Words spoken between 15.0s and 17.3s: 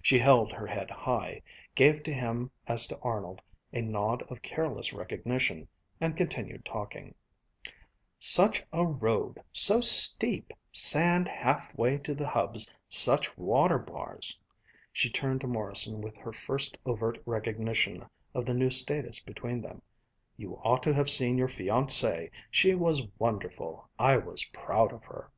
turned to Morrison with her first overt